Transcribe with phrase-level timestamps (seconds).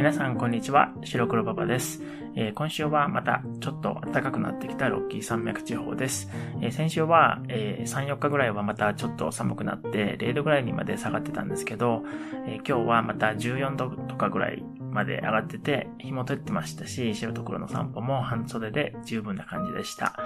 [0.00, 2.02] 皆さんこんにちは、白黒パパです、
[2.34, 6.30] えー、今週はまたちょっと暖かくなってきたロッキー山脈地方です。
[6.62, 12.02] えー、先週は、えー、3、4日ぐらいはまたちょっと寒くなって0度ぐらいにまで下がってたんですけど、
[12.46, 20.18] え今日はまた14度とかぐらいまで上がってて、日も照ってましたし、白と黒の散歩も半袖で十分な感じでした。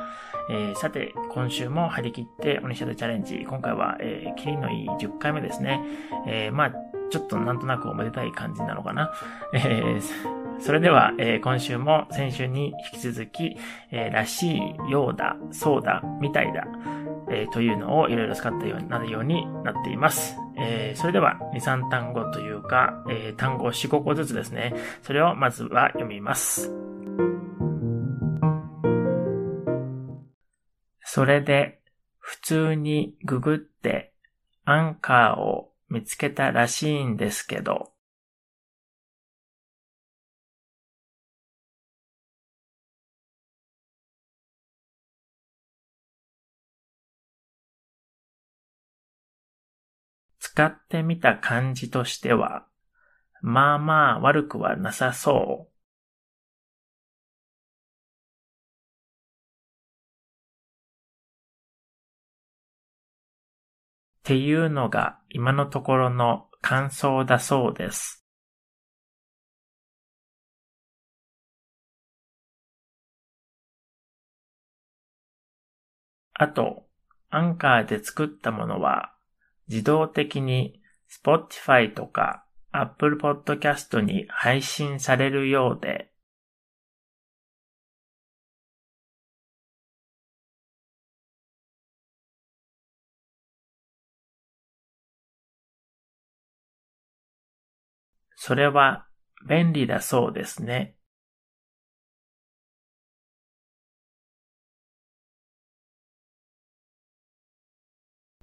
[0.51, 3.45] えー、さて、今週も張り切ってオニシャルチャレンジ。
[3.45, 5.83] 今回は、えー、キリのいい10回目ですね。
[6.29, 9.13] えー、まあちょっとなんとなくおめでたい感じなのかな。
[9.53, 10.01] えー、
[10.61, 13.57] それでは、えー、今週も先週に引き続き、
[13.91, 16.67] えー、らしい、ようだ、そうだ、みたいだ、
[17.31, 20.37] えー、というのをいろいろ使ったようになるようになっています。
[20.57, 24.75] えー、それでは、2、3単語というか、えー、単語4、5個ずつですね。
[25.03, 26.73] それをまずは読みます。
[31.01, 31.81] それで、
[32.19, 34.15] 普通にググって、
[34.65, 37.95] アンカーを見つけたらしいんですけど、
[50.39, 52.69] 使ってみた感じとしては、
[53.43, 55.74] まあまあ悪くはなさそう。
[64.25, 68.25] っていうのが今のところの感想だそうです。
[76.33, 76.87] あと、
[77.29, 79.13] アンカーで作ったものは
[79.69, 80.81] 自動的に
[81.23, 86.14] Spotify とか Apple Podcast に配信されるようで、
[98.47, 99.07] それは
[99.49, 100.99] 便利だそうですね。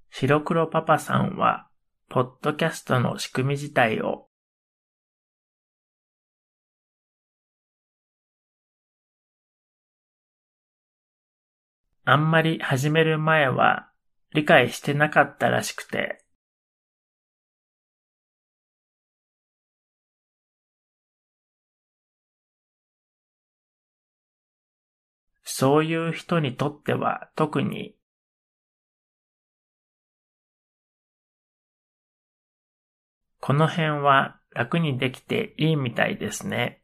[0.09, 1.69] 白黒パパさんは、
[2.09, 4.28] ポッドキャストの仕組み自体を
[12.03, 13.91] あんまり始める前は
[14.34, 16.25] 理解してなかったらしくて、
[25.53, 27.94] そういう人にとっては特に
[33.41, 36.81] この辺は楽にできていいみたいですね。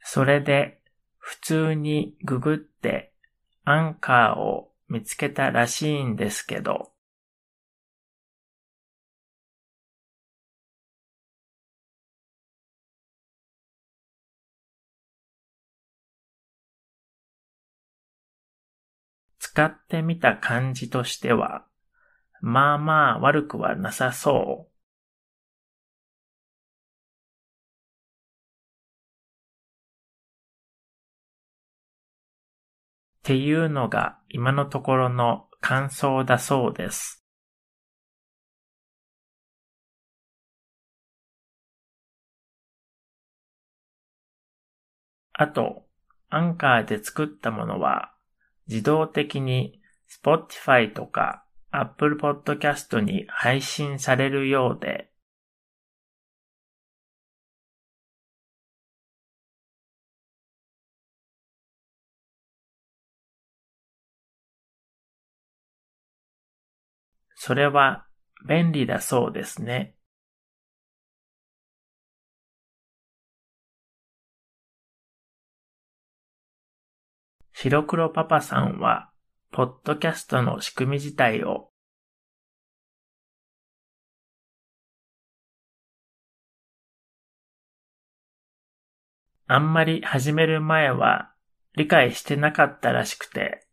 [0.00, 0.80] それで
[1.18, 3.12] 普通にググって
[3.64, 6.93] アンカーを見つけたらしいんですけど、
[19.54, 21.64] 使ってみた感じとしては、
[22.40, 24.74] まあまあ悪くはなさそう。
[33.20, 37.24] っていうのが今のところの感想だそうです。
[45.32, 45.86] あと、
[46.28, 48.13] アンカーで作ったものは
[48.68, 55.10] 自動的に Spotify とか Apple Podcast に配信されるようで、
[67.34, 68.06] それは
[68.48, 69.96] 便利だそうですね。
[77.66, 79.10] 白黒パパさんは、
[79.50, 81.70] ポッドキャストの仕組み自体を。
[89.46, 91.32] あんまり始める前は
[91.74, 93.66] 理解してなかったらしくて、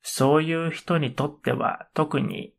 [0.00, 2.54] そういう人にとっては特に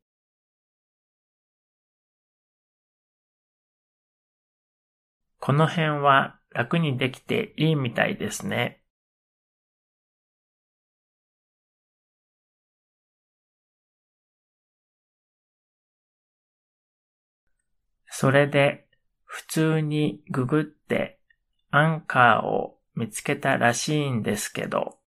[5.42, 8.84] この辺は楽にできていいみたいですね。
[18.08, 18.86] それで、
[19.26, 21.20] 普通にググって
[21.72, 25.00] アンカーを見つけたらしいんですけど、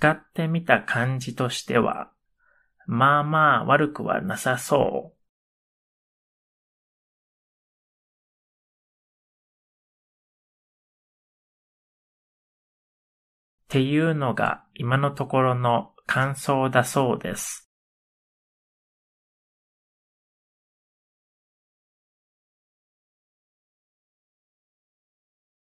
[0.00, 2.10] 使ってみた感じとしては、
[2.86, 5.20] まあまあ悪くはなさそう。
[13.64, 17.70] っていうのが今のところの感想だそうです。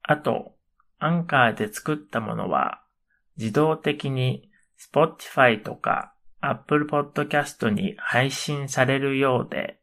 [0.02, 0.56] あと、
[0.98, 2.83] アンカーで作ったものは
[3.36, 9.80] 自動的に Spotify とか Apple Podcast に配信されるようで、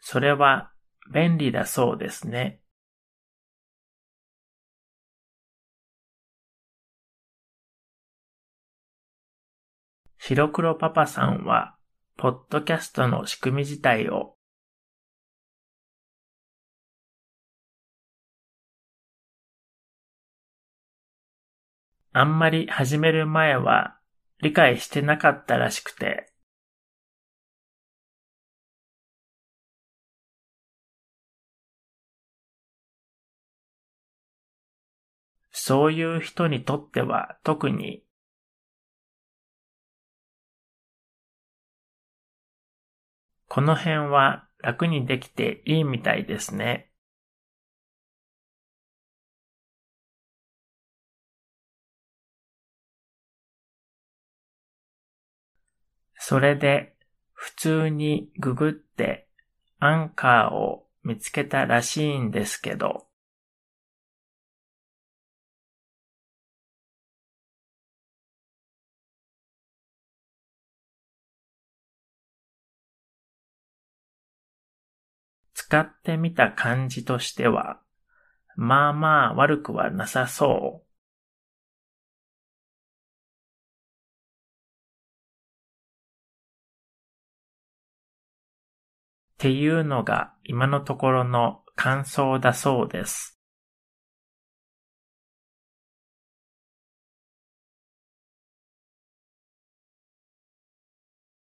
[0.00, 0.72] それは
[1.12, 2.60] 便利だそうですね。
[10.22, 11.76] 白黒パパさんは、
[12.18, 14.36] ポッドキャストの仕組み自体を。
[22.12, 23.98] あんまり始める前は
[24.42, 26.30] 理解してなかったらしくて、
[35.50, 38.02] そういう人にとっては特に
[43.50, 46.92] この辺は楽にできていいみたいですね。
[56.16, 56.94] それで
[57.32, 59.26] 普通にググって
[59.80, 63.09] アンカーを見つけたらしいんですけど、
[75.70, 77.80] 使ってみた感じとしては、
[78.56, 80.90] まあまあ悪くはなさそう。
[89.34, 93.38] っていうのが今のところの感想だそうです。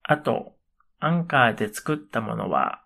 [0.01, 0.57] あと、
[0.99, 2.84] アンカーで作ったものは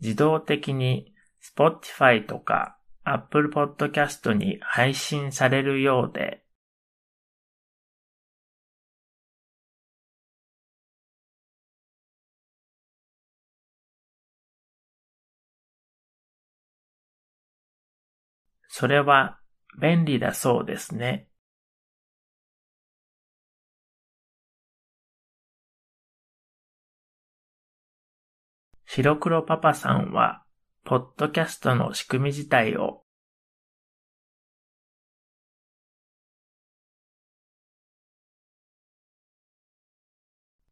[0.00, 6.44] 自動的に Spotify とか Apple Podcast に配信されるようで、
[18.68, 19.40] それは
[19.80, 21.27] 便利だそうですね。
[29.00, 30.42] 白黒パパさんは、
[30.82, 33.04] ポッドキャストの仕組み自体を。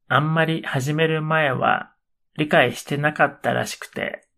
[0.09, 1.95] あんまり始める前は
[2.37, 4.28] 理解してなかったらしくて、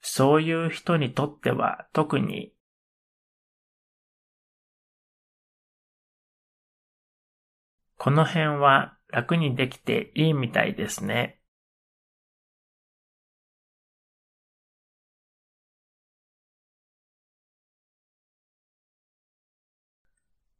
[0.00, 2.54] そういう人にとっては特に
[8.02, 11.38] この辺は楽にできていいみたいですね。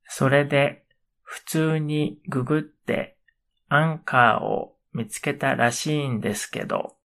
[0.06, 0.84] それで
[1.22, 3.16] 普通にググって
[3.70, 6.99] アンカーを見つけたらしいんですけど、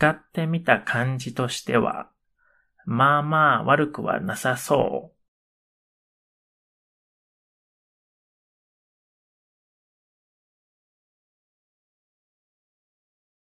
[0.00, 2.10] 使ってみた感じとしては、
[2.86, 5.14] まあまあ悪くはなさそう。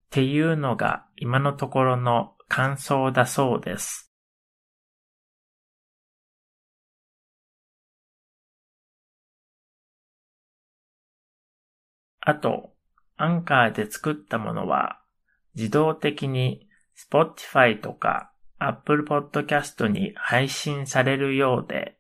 [0.08, 4.12] っていうのが今のところの感想だそうです。
[12.20, 12.76] あと、
[13.16, 15.03] アンカーで作ったものは
[15.56, 21.98] 自動的に Spotify とか Apple Podcast に配信されるようで、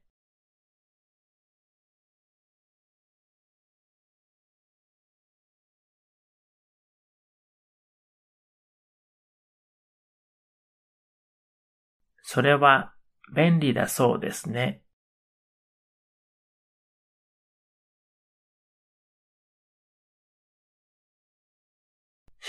[12.22, 12.93] それは
[13.36, 14.82] 便利だそうですね。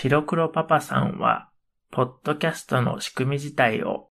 [0.07, 1.49] 白黒パパさんは、
[1.89, 4.11] ポッドキャストの仕組み自体を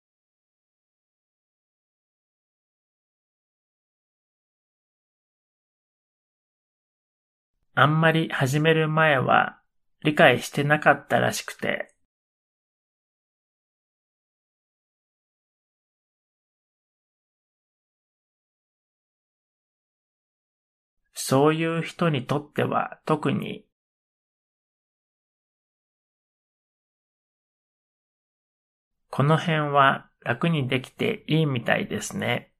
[7.75, 9.59] あんまり始める前は
[10.03, 11.93] 理解してなかったらしくて、
[21.13, 23.67] そういう人にとっては特に
[29.15, 32.51] この辺は楽にできていいみたいですね。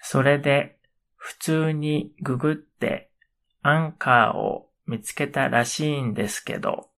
[0.00, 0.78] それで
[1.16, 3.10] 普通にググって
[3.62, 6.93] アンカーを見つけたらしいんですけど、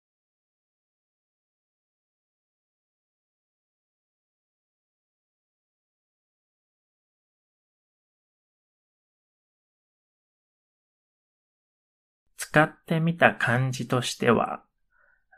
[12.54, 14.62] 使ってみた感じとしては、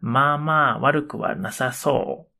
[0.02, 2.30] まあまあ悪くはなさそう。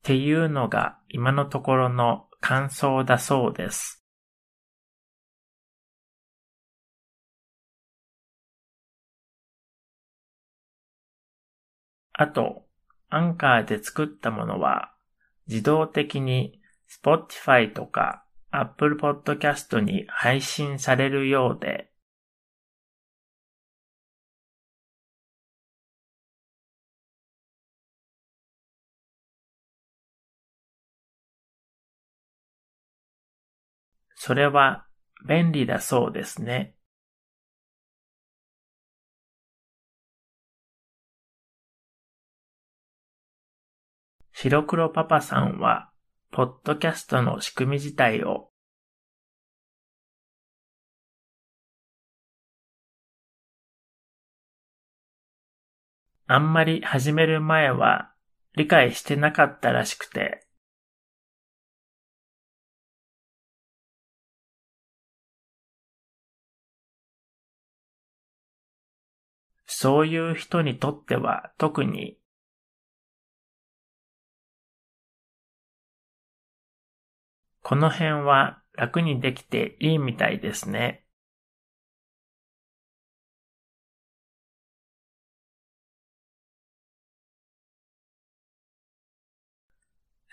[0.00, 4.04] っていうのが今のところの感想だそうです。
[12.12, 12.66] あと、
[13.08, 14.95] アンカーで作ったものは
[15.48, 21.90] 自動的に Spotify とか Apple Podcast に配信されるようで、
[34.14, 34.86] それは
[35.28, 36.74] 便利だそうですね。
[44.38, 45.90] 白黒パパさんは、
[46.30, 48.50] ポッドキャストの仕組み自体を。
[56.26, 58.12] あんまり始める前は
[58.54, 60.46] 理解してなかったらしくて、
[69.64, 72.18] そういう人にとっては特に
[77.68, 81.04] この辺は楽にできていいみたいですね。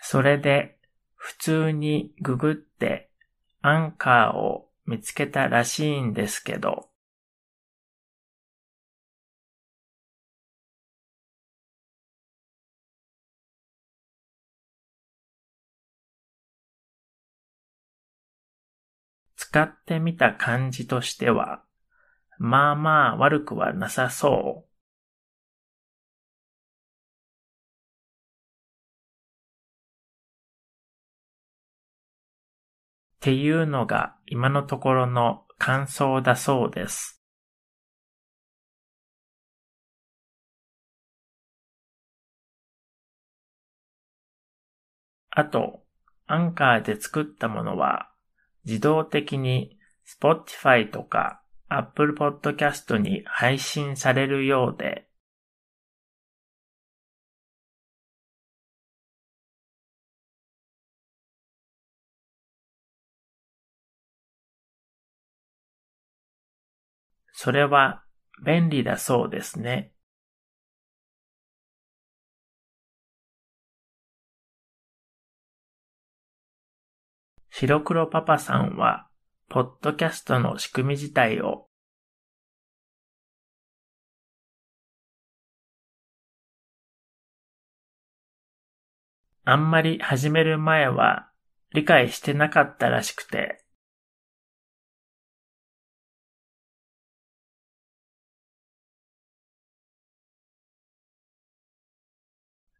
[0.00, 0.78] それで
[1.16, 3.10] 普通にググって
[3.62, 6.88] アンカーを見つけたらしいんですけど、
[19.54, 21.62] 使ってみた感じとしては、
[22.38, 24.68] まあまあ悪くはなさそう。
[33.18, 37.22] っていうのが今のところの感想だそうです。
[45.30, 45.84] あと、
[46.26, 48.13] アンカーで作ったものは
[48.64, 55.08] 自動的に Spotify とか Apple Podcast に配信されるようで、
[67.32, 68.04] それは
[68.44, 69.93] 便利だそうですね。
[77.56, 79.06] 白黒パパさんは、
[79.48, 81.68] ポッドキャストの仕組み自体を。
[89.44, 91.30] あんまり始める前は
[91.72, 93.64] 理解してなかったらしくて、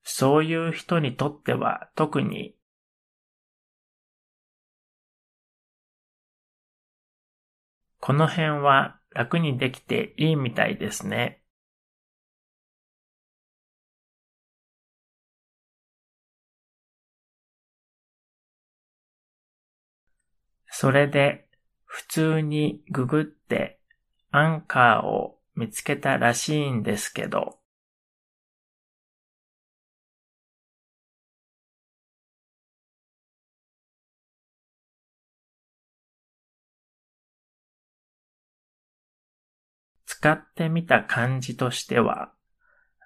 [0.02, 2.56] そういう人にとっては特に
[8.06, 11.40] この辺は楽にできていいみたいですね。
[20.66, 21.48] それで
[21.86, 23.80] 普通にググって
[24.30, 27.58] アンカーを見つけたらしいんですけど、
[40.24, 42.32] 使ってみた感じとしては、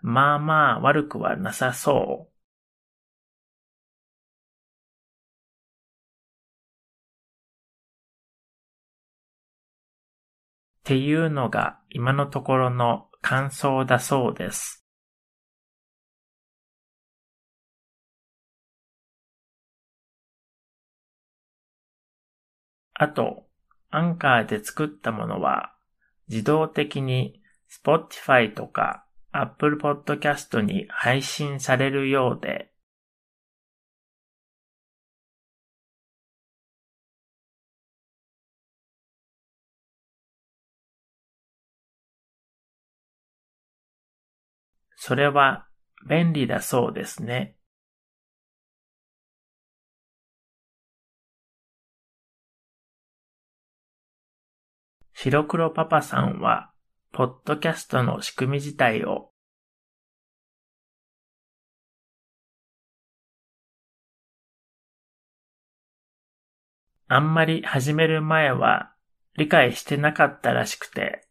[0.02, 2.32] まあまあ悪くはなさそう。
[10.80, 14.87] っていうのが今のところの感想だそうです。
[22.94, 23.48] あと、
[23.90, 25.75] アンカーで作ったものは
[26.28, 32.73] 自動的に Spotify とか Apple Podcast に配信されるようで、
[44.97, 45.68] それは
[46.08, 47.57] 便利だそうですね。
[55.20, 56.70] 白黒パパさんは、
[57.10, 59.32] ポッドキャストの仕組み自体を。
[67.08, 68.94] あんまり始める前は
[69.37, 71.26] 理解してなかったらしくて、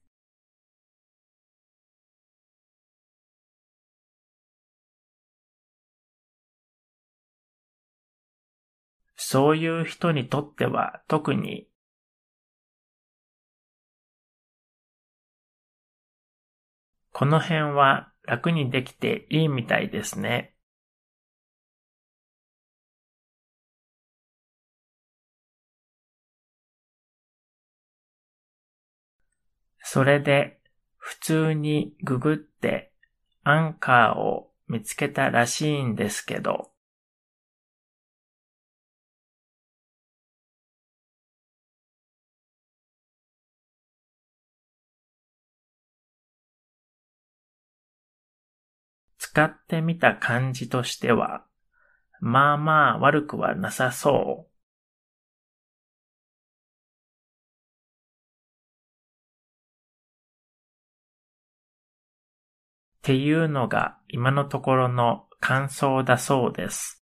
[9.15, 11.69] そういう人にとっては特に
[17.17, 20.53] この辺は楽にできていいみたいですね。
[29.79, 30.59] それで
[30.97, 32.91] 普通にググって
[33.43, 36.69] アンカーを見つけたらしいんですけど、
[49.37, 51.45] 使ってみた感じとしては、
[52.19, 54.51] まあまあ悪くはなさそう。
[62.97, 67.05] っていうのが今のところの感想だそうです。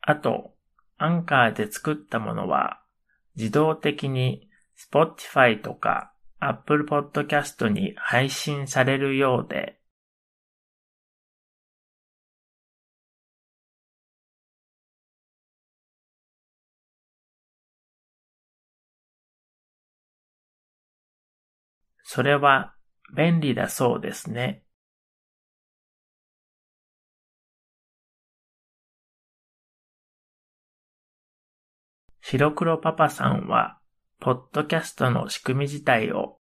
[0.00, 0.52] あと、
[0.98, 2.82] アンカーで作ったものは
[3.36, 9.78] 自動的に Spotify とか Apple Podcast に配信されるようで、
[22.04, 22.74] それは
[23.16, 24.65] 便利だそうですね。
[32.28, 33.78] 白黒パパさんは、
[34.18, 36.40] ポッドキャストの仕組み自体を。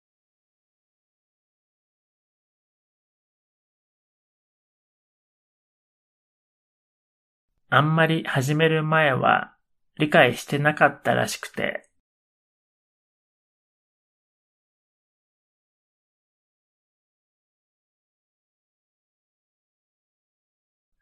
[7.71, 9.55] あんまり始める前は
[9.99, 11.89] 理解してなかったらしくて、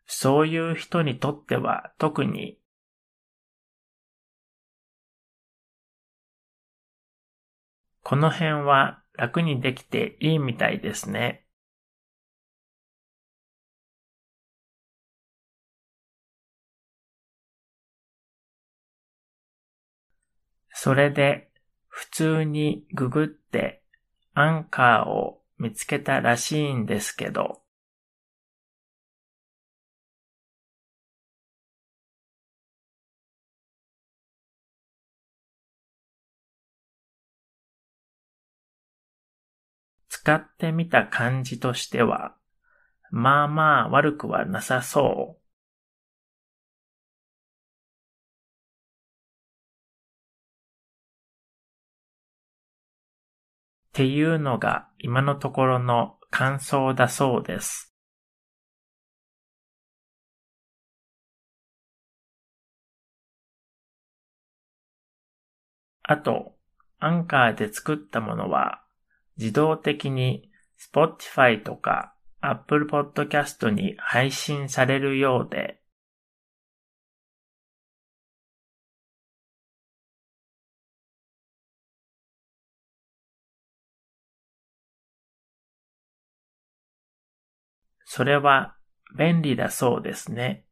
[0.06, 2.57] そういう人にとっては特に
[8.08, 11.44] この辺は楽にできていいみたいですね。
[20.70, 21.50] それで
[21.86, 23.82] 普通にググって
[24.32, 27.60] アンカーを見つけたらしいんですけど、
[40.28, 42.36] 使ってみた感じとしては、
[43.10, 45.40] まあまあ悪くはなさそう。
[53.88, 57.94] っていうのが今のところの感想だそうです。
[66.02, 66.54] あと、
[66.98, 68.84] アンカーで作ったものは
[69.38, 75.80] 自動的に Spotify とか Apple Podcast に配信されるようで、
[88.04, 88.76] それは
[89.16, 90.67] 便利だそうですね。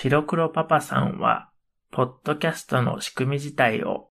[0.00, 1.50] 白黒パパさんは、
[1.90, 4.12] ポッドキャストの仕組み自体を。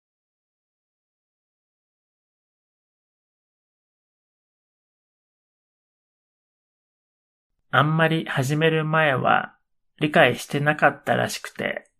[7.72, 9.56] あんまり始める前は
[9.98, 11.90] 理解してなかったらしくて、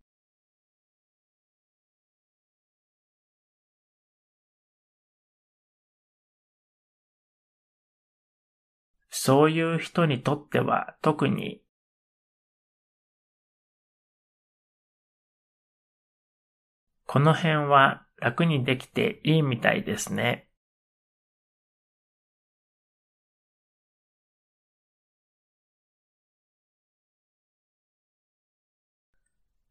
[9.10, 11.60] そういう人にとっては特に
[17.12, 20.48] この辺は楽にできていいみたいですね。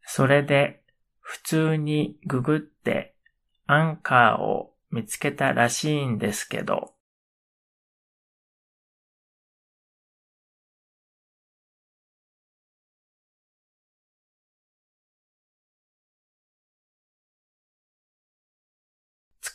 [0.04, 0.84] それで
[1.20, 3.16] 普通にググって
[3.66, 6.94] アンカーを見つけたらしいんですけど、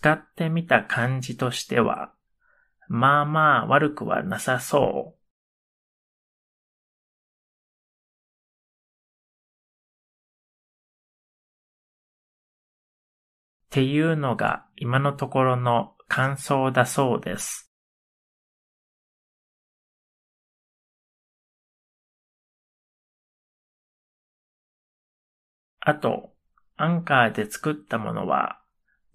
[0.07, 2.13] 使ってみた感じとしては、
[2.87, 5.19] まあまあ悪くはなさそう。
[13.67, 17.73] っていうのが今のところの感想だそうです。
[25.81, 26.33] あと、
[26.77, 28.61] アンカーで作ったものは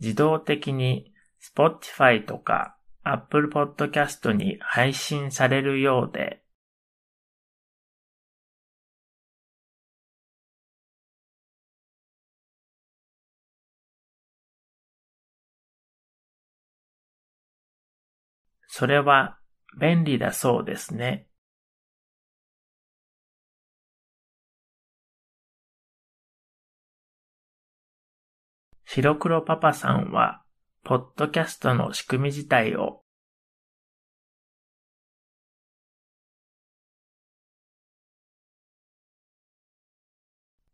[0.01, 1.13] 自動的に
[1.55, 6.43] Spotify とか Apple Podcast に配信されるようで、
[18.67, 19.37] それは
[19.79, 21.30] 便利だそうですね。
[28.93, 30.43] 白黒パパさんは、
[30.83, 33.05] ポッドキャストの仕組み自体を。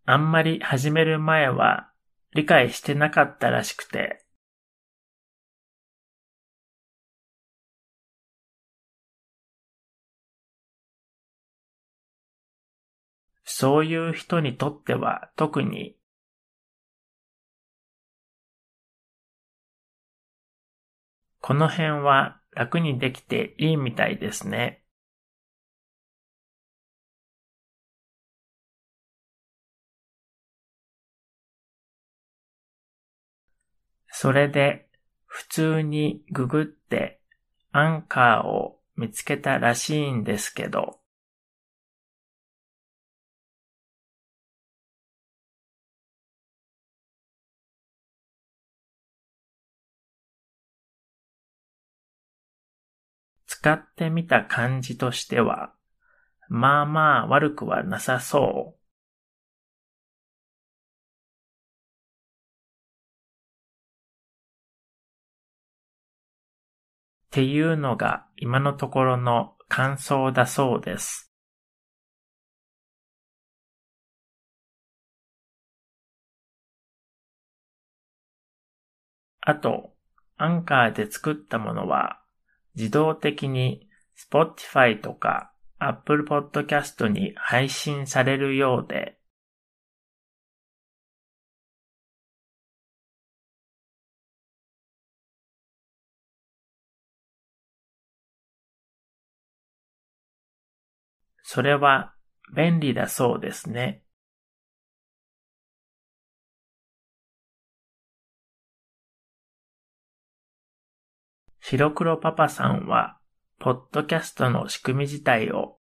[0.06, 1.92] あんまり始める前は
[2.34, 4.26] 理解してなかったらしくて、
[13.44, 15.97] そういう人にとっては特に
[21.48, 24.84] この辺は楽にできていいみたいですね。
[34.10, 34.90] それで
[35.26, 37.22] 普通にググって
[37.72, 41.00] アンカーを見つけたらしいんですけど、
[53.68, 55.74] 使ってみた感じとしては、
[56.48, 58.78] まあまあ悪くはなさそう。
[67.28, 71.30] っていうのが今のところの感想だそうです。
[79.42, 79.94] あと、
[80.38, 82.22] アンカーで作ったものは
[82.78, 89.18] 自動的に Spotify とか Apple Podcast に配信されるようで、
[101.42, 102.14] それは
[102.56, 104.04] 便利だそうですね。
[111.70, 113.18] 白黒パパさんは、
[113.60, 115.80] ポッドキャストの仕組み自体を。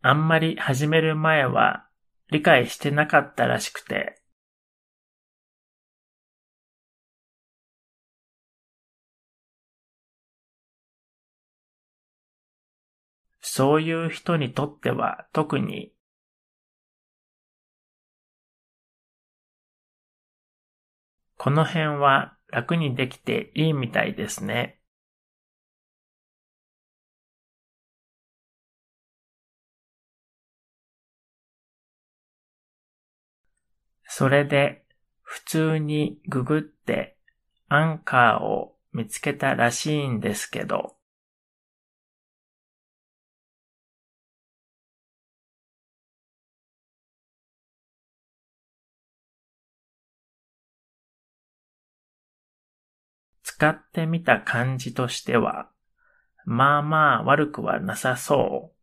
[0.00, 1.88] あんまり始める前は
[2.30, 4.22] 理解してなかったらしくて、
[13.40, 15.93] そういう人にとっては特に
[21.44, 24.80] この辺は楽にできていいみたいですね。
[34.06, 34.86] それで
[35.20, 37.18] 普通にググって
[37.68, 40.96] アンカーを見つけたらしいんですけど、
[53.56, 55.70] 使ってみた感じとしては、
[56.44, 58.74] まあまあ悪くはなさそう。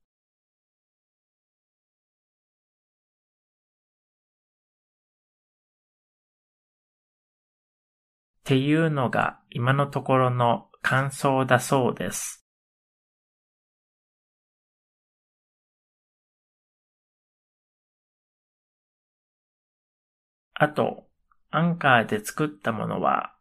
[8.39, 12.45] っていうのが今のところの感想だそうです。
[20.53, 21.09] あと、
[21.49, 23.35] アンカーで作ったものは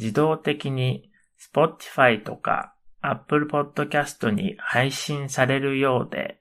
[0.00, 6.40] 自動的に Spotify とか Apple Podcast に配信されるようで、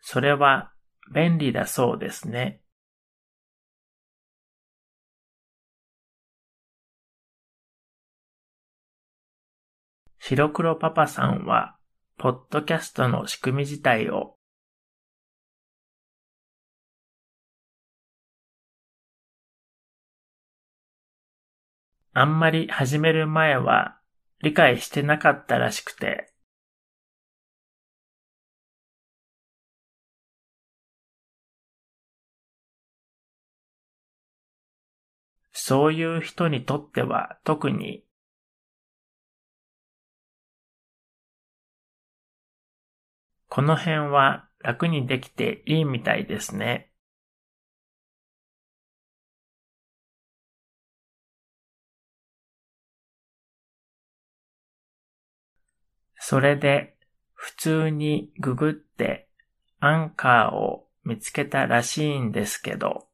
[0.00, 0.72] それは
[1.12, 2.62] 便利だそうですね。
[10.28, 11.76] 白黒パパさんは、
[12.18, 14.36] ポッドキャストの仕組み自体を
[22.12, 24.00] あんまり始める前は
[24.42, 26.32] 理解してなかったらしくて、
[35.52, 38.05] そういう人にとっては特に
[43.56, 46.92] この辺は楽にできていいみたいですね。
[56.18, 56.98] それで
[57.32, 59.30] 普通にググって
[59.80, 63.05] アンカーを見つけたらしいんですけど、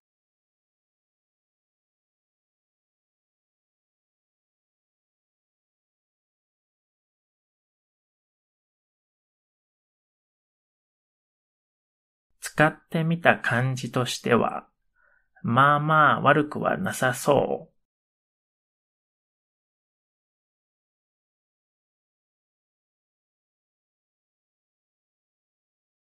[12.54, 14.66] 使ってみた感じとしては、
[15.42, 17.72] まあまあ悪くはなさそう。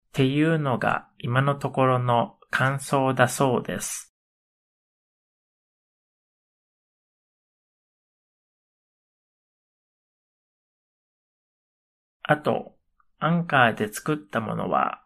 [0.08, 4.14] っていうのが今のところの感想だそうです。
[12.22, 12.74] あと、
[13.18, 15.04] アンカーで作ったものは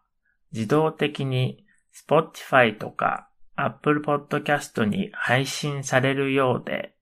[0.51, 6.95] 自動的に Spotify とか Apple Podcast に配信されるようで、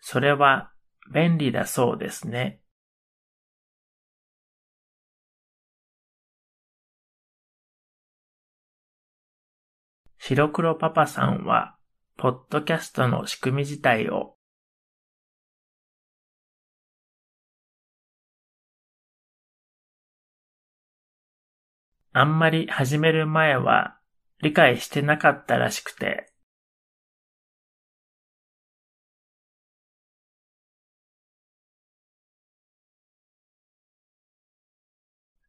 [0.00, 0.70] それは
[1.12, 2.60] 便利だそうですね。
[10.28, 11.76] 白黒パパさんは、
[12.16, 14.36] ポッドキャストの仕組み自体を。
[22.12, 24.00] あんまり始める前は
[24.42, 26.32] 理解してなかったらしくて、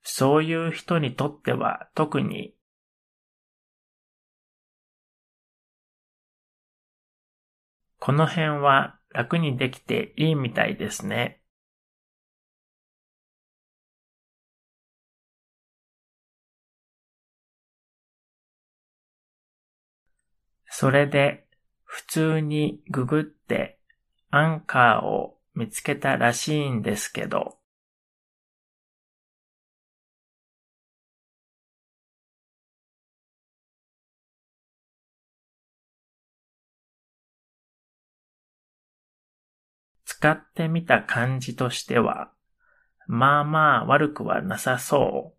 [0.04, 2.57] そういう人にとっては特に
[8.08, 11.42] この辺は楽にできていいみたいですね。
[20.70, 21.50] それで
[21.84, 23.78] 普通にググって
[24.30, 27.58] アンカーを見つけたらしいんですけど、
[40.28, 42.34] 使ってみた感じとしては、
[43.08, 45.38] まあまあ悪くはなさそう。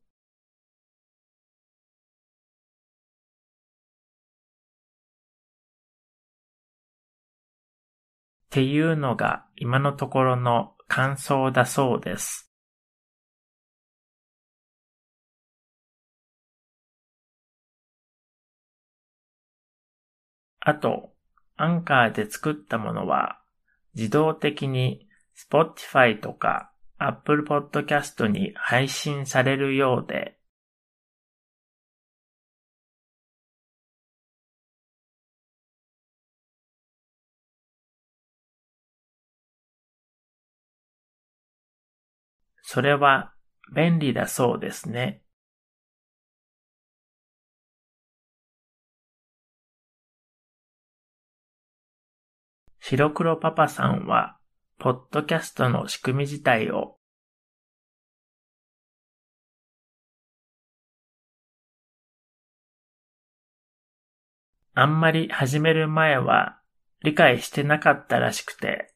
[8.46, 12.50] っていうのが今のところの感想だそうです。
[20.60, 21.12] あと、
[21.56, 23.38] アンカーで作ったものは
[23.98, 30.38] 自動的に Spotify とか Apple Podcast に配信されるようで、
[42.62, 43.32] それは
[43.74, 45.22] 便利だそうですね。
[52.90, 54.38] 白黒パパさんは、
[54.78, 56.96] ポッドキャストの仕組み自体を。
[64.72, 66.62] あんまり始める前は
[67.02, 68.94] 理解してなかったらしくて、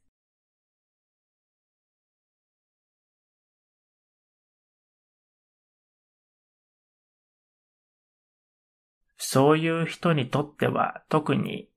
[9.18, 11.71] そういう人にとっては特に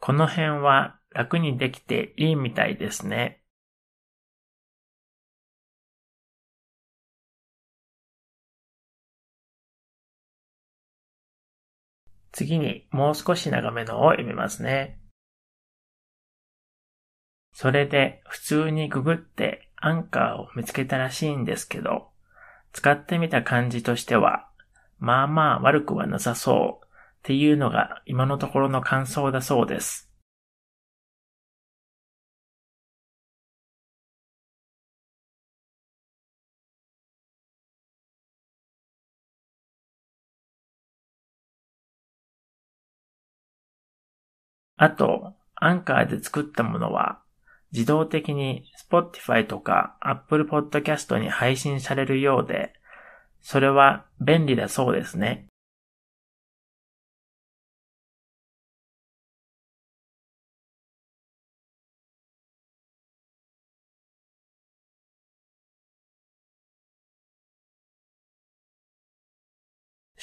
[0.00, 3.42] この辺は楽にできていいみたいですね。
[12.32, 15.00] 次にもう少し長めのを読みますね。
[17.52, 22.10] それで普通にググってアンカーを見つけたらしいんですけど、
[22.72, 24.48] 使ってみた感じとしては、
[25.00, 26.87] まあまあ悪くはなさそう
[27.18, 30.08] っていうのが今のところの感想だそうです。
[44.76, 47.20] あと、アンカーで作ったものは、
[47.72, 52.72] 自動的に Spotify とか Apple Podcast に配信されるようで、
[53.40, 55.46] それは便利だそうですね。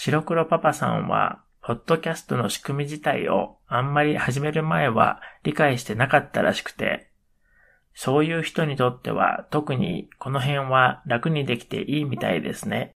[0.05, 7.09] 白黒パパさんは、ポッドキャストの仕組み自体をあんまり始める前は理解してなかったらしくて、
[7.95, 12.91] そういう人にとっては特にこの辺は楽にできていいみたいですね。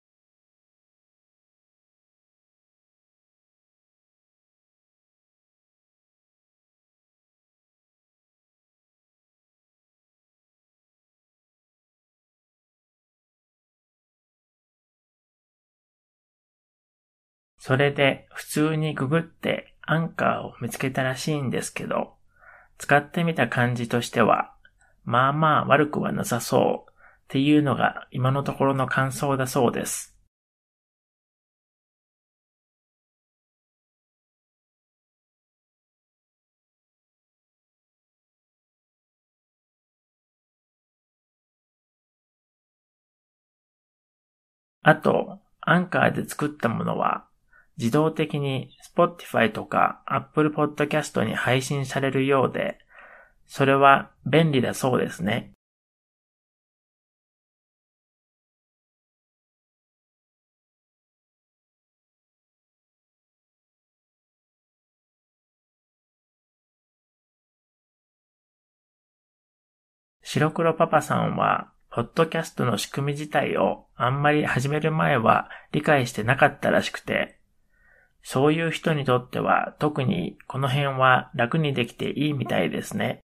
[17.69, 22.15] それで普通にググってアンカーを見つけたらしいんですけど、
[22.79, 24.55] 使ってみた感じとしては
[25.05, 26.95] まあまあ悪くはなさそうっ
[27.29, 30.17] ていうのが今のところの感想だそうです。
[44.81, 47.28] あと、アンカーで作ったものは
[47.79, 52.79] 自動的に Spotify とか Apple Podcast に配信されるようで、
[53.47, 55.53] それは便利だそうですね。
[70.31, 77.38] 白黒パパさんは、ポッドキャストの仕組み自体をあんまり始める前は理解してなかったらしくて、
[78.31, 83.21] そういう人にとっては特にこの辺は楽にできていいみたいですね。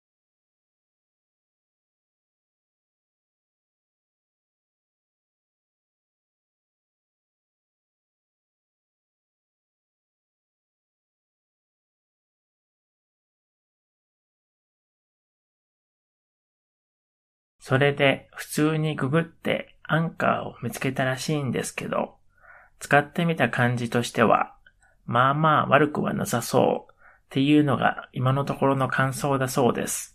[17.60, 22.14] それで普通にググってアンカーを見つけたらしいんですけど、
[22.78, 24.54] 使ってみた感じとしては、
[25.06, 30.14] まあまあ悪くはなさそうっていうのが今のところの感想だそうです。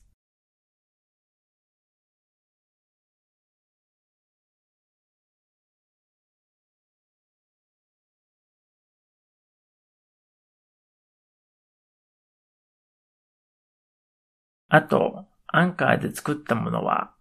[14.67, 17.11] あと、アンカーで作ったものは、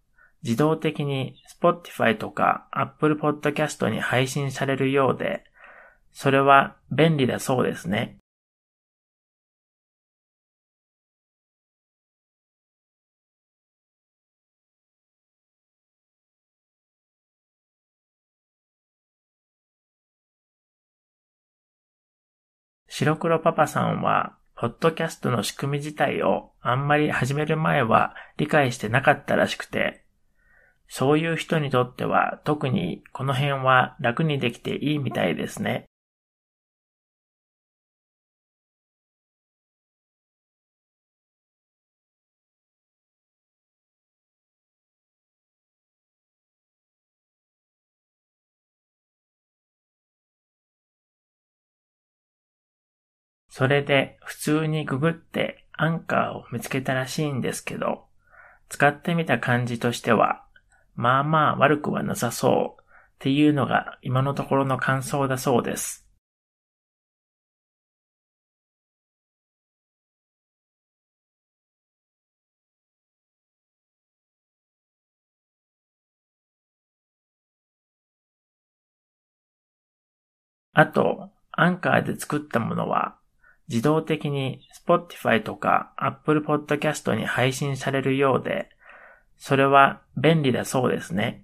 [0.43, 5.45] 自動的に Spotify とか Apple Podcast に配信されるようで、
[6.21, 8.17] それは便利だそうですね。
[22.89, 30.03] 白黒パパさんは、ポッドキャストの仕組み自体をあんまり始める前は理解してなかったらしくて、
[30.89, 35.88] そういう人にとっては特にこの辺は楽にできていいみたいですね。
[53.59, 58.05] それで普通にググってアンカーを見つけたらしいんですけど、
[58.69, 60.45] 使ってみた感じとしては、
[60.95, 62.85] まあまあ悪くはなさそうっ
[63.19, 66.07] ていうのが今のところの感想だそうです。
[80.75, 83.19] あと、アンカーで作ったものは、
[83.69, 88.71] 自動的に Spotify とか Apple Podcast に配信されるようで、
[89.37, 91.43] それは便利だそうですね。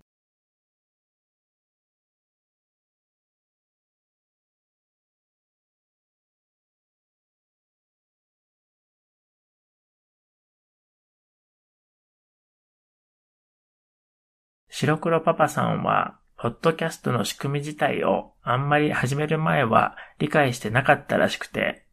[14.76, 21.83] 白黒パパさんは、ポッドキャストの仕組み自体をあんまり始める前は理解してなかったらしくて、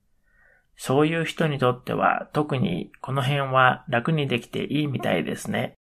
[0.83, 5.75] そういう人にとっては特にこの辺は楽にできていいみたいですね。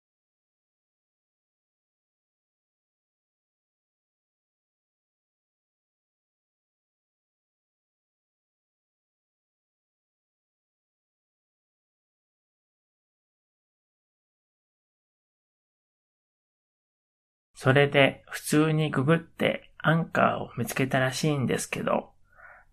[17.54, 22.10] それで普通にググってアンカーを見つけたらしいんですけど、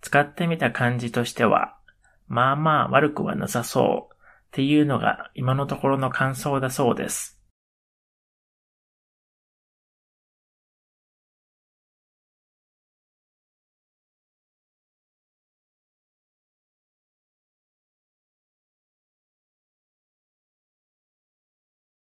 [0.01, 1.77] 使ってみた感じとしては
[2.27, 7.35] まあまあ悪くはなさそうっていうのが今のところの感想だそうです。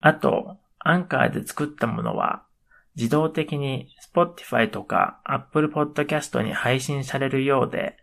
[0.01, 2.47] あと、アンカーで作ったものは、
[2.97, 7.97] 自動的に Spotify とか Apple Podcast に配信されるようで、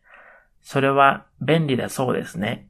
[0.62, 2.68] それは便利だそうですね。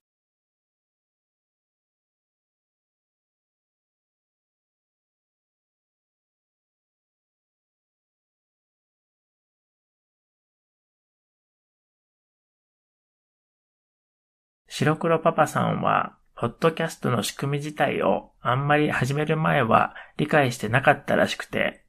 [14.67, 21.83] 白黒パパさんは、ポッドキャストの仕組み自体をあんまり始める前は理解してなかったらしくて、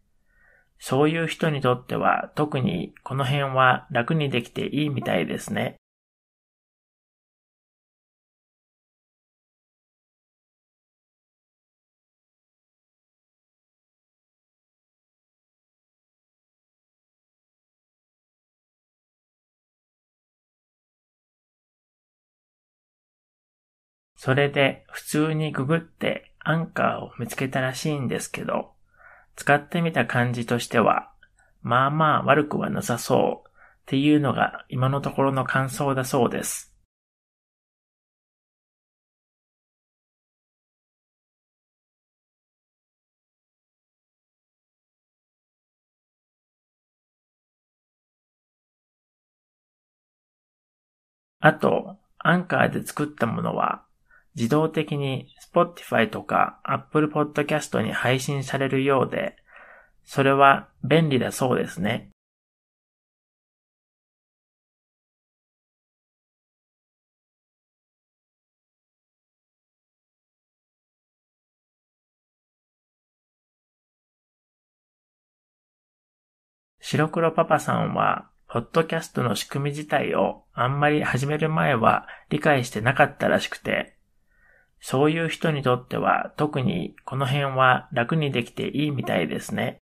[0.79, 5.77] そういう人にとっては特にこの辺は楽にできていいみたいですね。
[24.19, 28.73] それで普通にググってアンカーを見つけたらしいんですけど、
[29.37, 31.13] 使ってみた感じとしては、
[31.63, 33.53] まあまあ悪くはなさそうっ
[33.87, 36.75] ていうのが今のところの感想だそうです。
[51.39, 53.88] あと、アンカーで作ったものは、
[54.37, 59.37] 自動的に Spotify とか Apple Podcast に配信されるようで、
[60.05, 62.11] それは便利だそうですね。
[76.91, 83.98] 白黒パパさんは、ポッドキャストの仕組み自体をあんまり始める前は理解してなかったらしくて、
[84.81, 89.79] そういう人にとっては特にこの辺は楽にできていいみたいですね。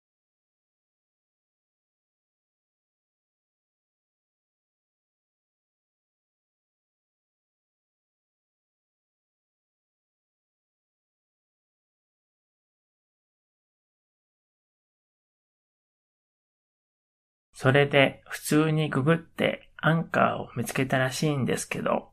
[17.53, 22.09] それで普通にググってアンカーを見つけたらしいんですけど、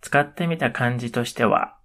[0.00, 1.77] 使ってみた感じとしては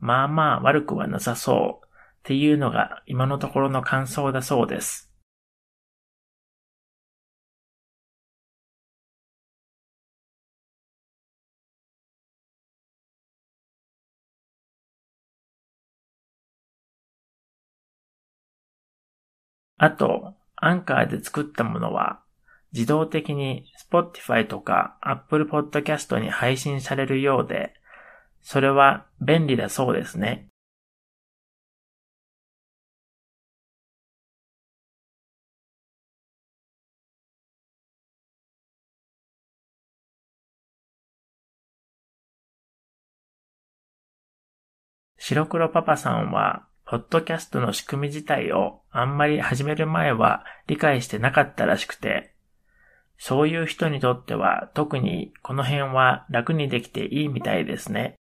[0.00, 1.90] まあまあ悪くはなさそうっ
[2.24, 5.10] ていうのが今のところの感想だそうです。
[19.78, 22.22] あと、アンカーで作ったものは、
[22.72, 27.74] 自動的に Spotify とか Apple Podcast に配信されるようで、
[28.42, 30.46] それは便利だそうですね。
[45.22, 52.34] 白黒パパさんはポッドキャストの仕組み自体をあんまり始める前は理解してなかったらしくて、
[53.16, 58.19] そういう人にとっては特にこの辺は楽にできていいみたいですね。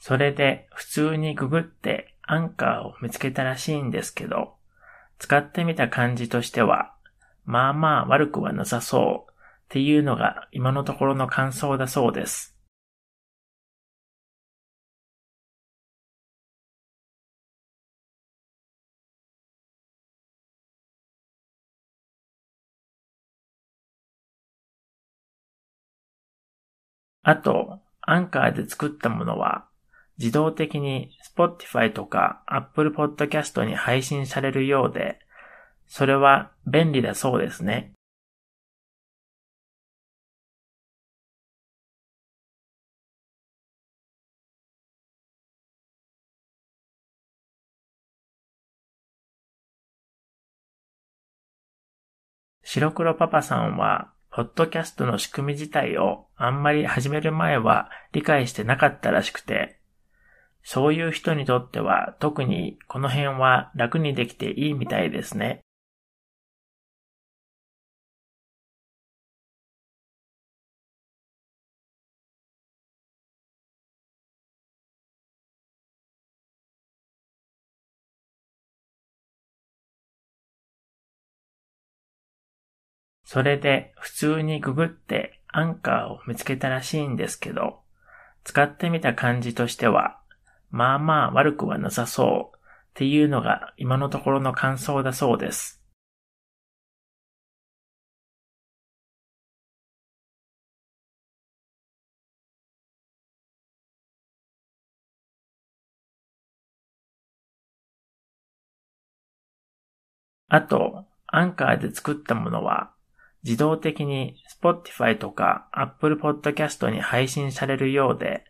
[0.00, 4.54] それで普通にググってアンカーを見つけたらしいんですけど、
[5.18, 6.94] 使ってみた感じとしては、
[7.44, 9.34] まあまあ悪くはなさそうっ
[9.68, 12.56] ていうのが今のところの感想だそうです。
[27.22, 29.69] あと、アンカーで作ったものは、
[30.20, 35.18] 自動的に Spotify とか Apple Podcast に配信されるようで、
[35.86, 37.92] それは便利だそうですね。
[52.62, 59.79] 白黒パパさんは、ポッドキャストの仕組み自体をあんまり始める前は理解してなかったらしくて、
[60.62, 65.60] そういう人にとっては特にこの辺は楽にできていいみたいですね。
[83.24, 87.80] それで普通にググってアンカーを見つけたらしいんですけど、
[88.42, 90.19] 使ってみた感じとしては
[90.70, 92.60] まあまあ悪くはなさそうっ
[92.94, 95.80] ていうのが今のところの感想だそうです。
[110.48, 112.92] あと、アンカーで作ったものは
[113.42, 118.44] 自動的に Spotify とか Apple Podcast に配信されるようで、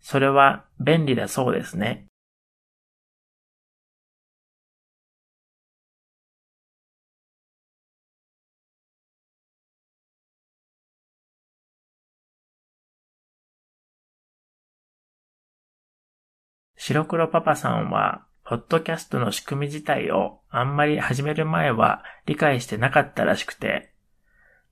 [0.00, 2.08] それは便利だそうですね。
[16.76, 23.92] 白黒パパさんは、ポッドキャストの仕組み自体をあんまり始める前は理解してなかったらしくて、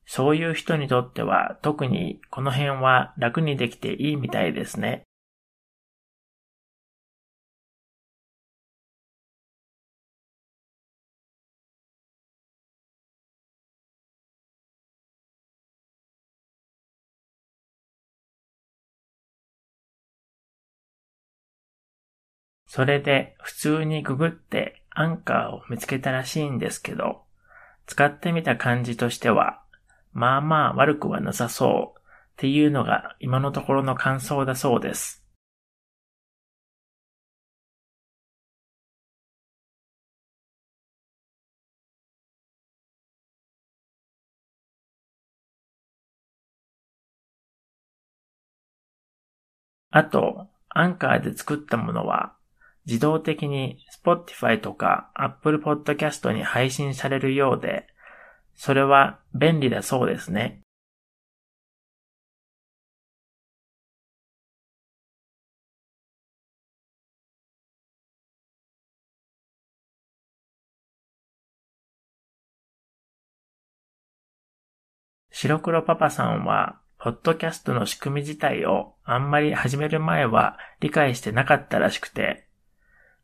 [0.05, 5.06] そういう人にとっては特にこの辺は楽にできていいみたいですね。
[22.77, 27.23] それで普通にググってアンカーを見つけたらしいんですけど、
[27.87, 29.63] 使ってみた感じとしては、
[30.13, 32.01] まあまあ悪くはなさそうっ
[32.35, 35.25] ていうのが今のところの感想だそうです。
[49.89, 52.36] あと、アンカーで作ったものは
[52.87, 57.85] 自動的に Spotify とか Apple Podcast に配信されるようで、
[58.55, 60.61] それは便利だそうですね。
[75.29, 82.46] 白黒パパさんは、ポッドキャストの仕組み自体をあんまり始める前は理解してなかったらしくて、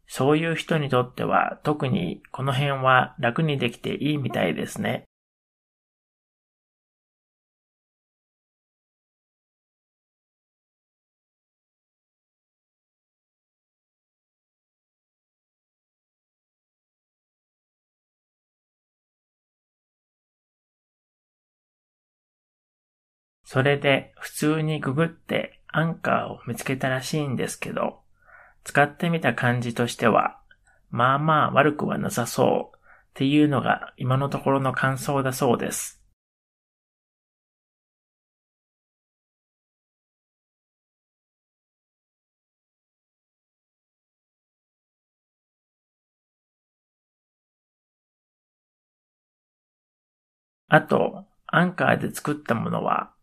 [0.08, 5.06] そういう人にとっては特にこの辺は楽にできていいみたいですね。
[23.46, 28.03] それで普通にググってアンカーを見つけたらしいんですけど、
[28.64, 30.40] 使ってみた感じとしては、
[30.90, 32.80] まあまあ悪くはなさそうっ
[33.14, 36.02] ていうのが今のところの感想だそうです。
[50.68, 53.14] あと、アンカーで作ったものは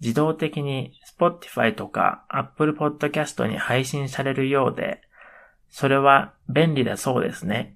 [0.00, 5.02] 自動的に Spotify とか Apple Podcast に配信されるようで、
[5.68, 7.74] それは便利だそうですね。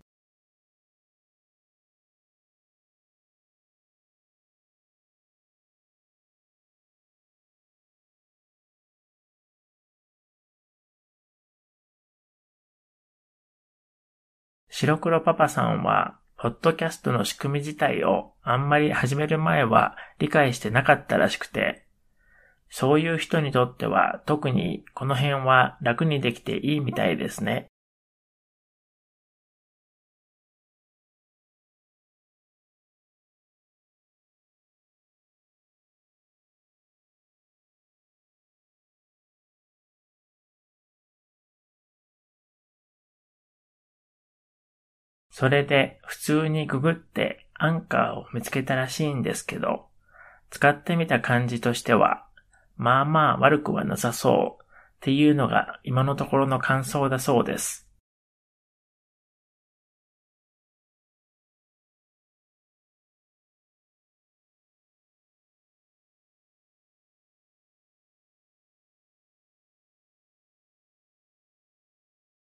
[14.76, 21.83] 白黒パパさんは、ポッドキャストの仕組み自体をあんまり始める前は理解してなかったらしくて、
[22.76, 27.68] そういう人にとっては特にこの辺は楽にできていいみたいですね。
[45.30, 49.86] それで普通にググってアンカーを見つけたらしいんですけど、
[50.50, 52.26] 使ってみた感じとしては
[52.76, 54.66] まあまあ悪くはなさそうっ
[55.00, 57.84] ていうのが今のところの感想だそうです。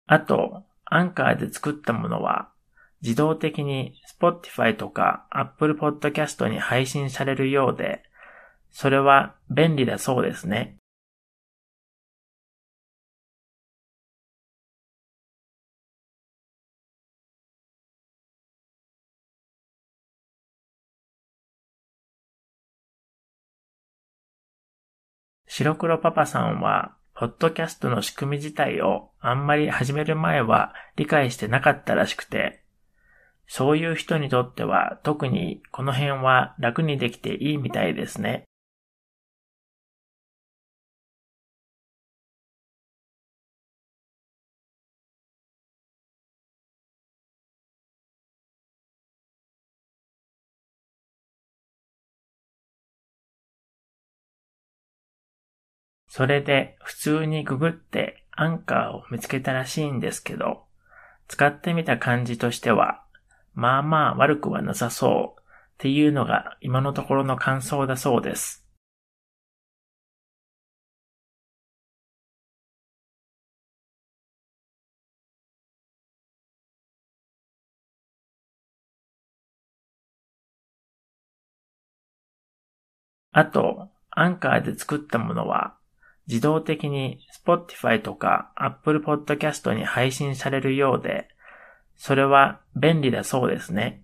[0.06, 2.52] あと、アンカーで作ったものは、
[3.02, 8.02] 自動的に Spotify とか Apple Podcast に配信されるようで、
[8.78, 10.76] それは便利だそうですね。
[25.46, 32.62] 白黒パパさんは、ポッドキャストの仕組み自体をあんまり始める前は理解してなかったらしくて、
[33.46, 38.44] そういう人にとっては特にこの辺は楽にできていいみたいですね。
[56.16, 60.64] それで普通にググってアンカーを見つけたらしいんですけど、
[61.28, 63.04] 使ってみた感じとしては、
[63.52, 65.44] まあまあ悪くはなさそうっ
[65.76, 68.66] ていうのが今のところの感想だそうです。
[83.32, 85.76] あと、アンカーで作ったものは、
[86.26, 91.28] 自動的に Spotify とか Apple Podcast に配信されるようで、
[91.96, 94.02] それは便利だそうですね。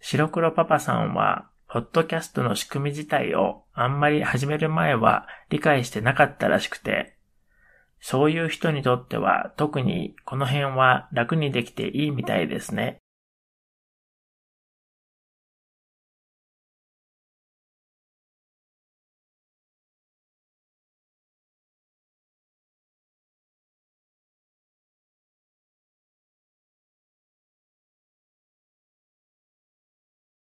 [0.00, 7.16] 白黒パパさんは、ポッドキャストの仕組み自体をあんまり始める前は理解してなかったらしくて、
[8.06, 12.98] そういう人にとっては特にこの辺は楽にできていいみたいですね。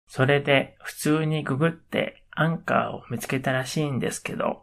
[0.06, 4.62] それで普通にググってアンカーを見つけたらしいんですけど、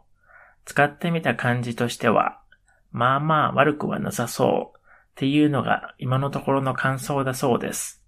[0.64, 2.40] 使ってみた感じとしては
[2.90, 4.78] まあまあ悪くはなさそう。
[4.78, 4.80] っ
[5.16, 8.04] ていうのが今のところの感想だそうです。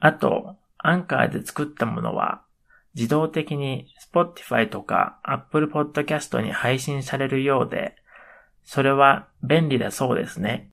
[0.00, 2.44] あと、アンカーで作ったものは、
[2.94, 7.96] 自動的に Spotify とか Apple Podcast に配信されるようで、
[8.70, 10.68] それは便利だそうですね。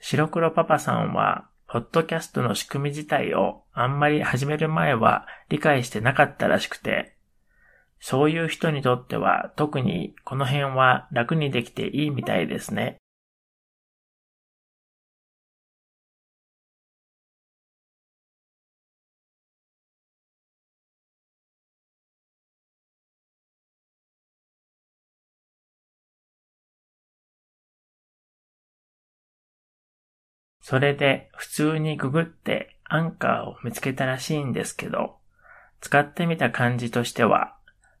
[0.00, 7.14] 白黒パパさんは、ポッドキャストの仕組み自体をあんまり始める前は理解してなかったらしくて、
[8.00, 12.96] そういう人にとっては特にこの辺は楽にできていいみたいですね。
[30.68, 35.16] それで普通にググってアンカーを見つけたらしいんですけど、
[35.80, 37.56] 使ってみた感じとしては、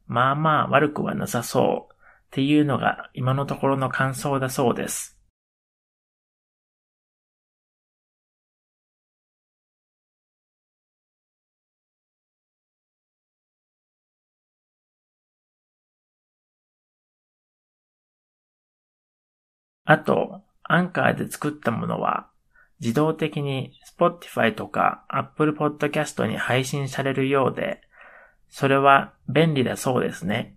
[0.06, 1.96] まあまあ悪くはなさそうっ
[2.30, 5.18] ていうのが今のところの感想だそうです。
[19.86, 22.28] あと、アンカーで作ったものは
[22.80, 27.80] 自動的に Spotify とか Apple Podcast に配信されるようで、
[28.48, 30.54] それは便利だそうですね。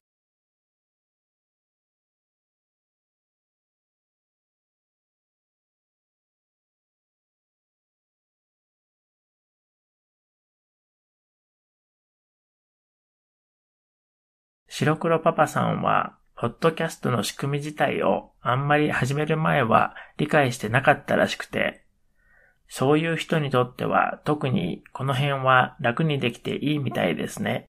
[14.67, 21.83] 白黒パパさんは、ポッドキャストの仕組み自体をあんまり始める前は理解してなかったらしくて、
[22.73, 27.65] そういう人にとっては特にこの辺は楽にできていいみたいですね。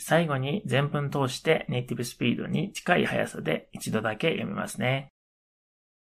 [0.00, 5.12] 最後に全文通してネイティブスピードに近い速さで一度だけ読みますね。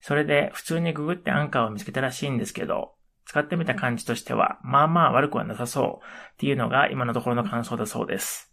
[0.00, 2.92] それで普通にググってアンカーを見つけたらしいんですけど、
[3.26, 8.52] 使ってみた感じとしては、まあまあ悪くはなさそうっていうのが今のところの感想だそうです。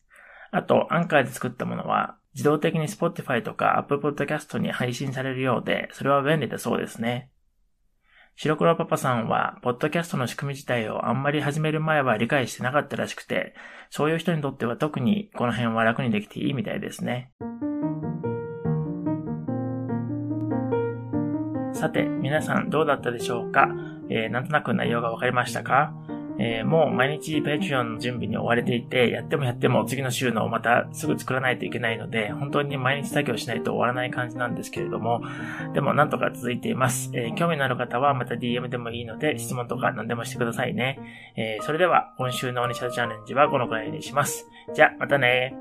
[0.51, 7.31] あと、アンカーで作ったものは、自動的に Spotify とか Apple Podcast に配信されるようで、それは便利だそうですね。
[8.35, 13.55] 白黒パパさんは、ポッドキャストの仕組み自体をあんまり始める前は理解してなかったらしくて、
[13.89, 17.31] そういう人にとっては特にこの辺は楽にできていいみたいですね。
[21.78, 23.69] さて、皆さんどうだったでしょうか、
[24.09, 25.93] えー、なんとなく内容がわかりましたか？
[26.39, 35.21] えー、もう毎日ペ t チ e ンの準備に追われていて、やってもやっても次の週のまたすぐ作らないといけないので、本当に毎日作業しないと終わらない感じなんですけれども、
[35.73, 37.09] でもなんとか続いています。
[37.13, 40.99] えー、興味のある方はまた DM でもいいので、質問とか何でもしてくださいね。
[41.36, 44.47] えー、それでは、今週のオニシャチャレンジはこのくらいにします。
[44.75, 45.55] じゃあ、またね